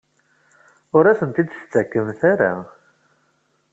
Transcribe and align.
Ur 0.97 1.05
asent-tent-id-tettakemt 1.05 2.21
ara? 2.31 2.51